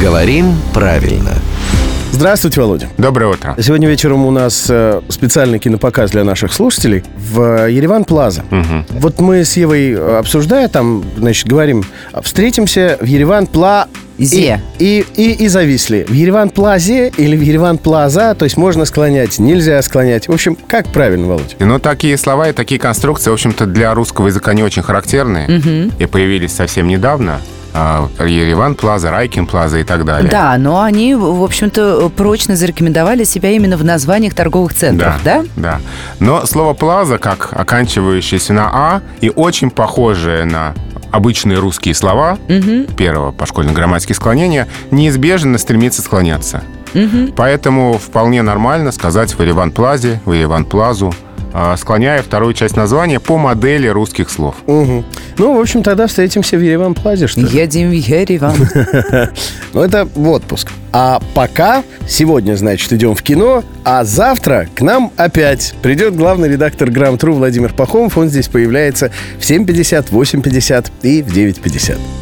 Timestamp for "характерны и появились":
24.82-26.52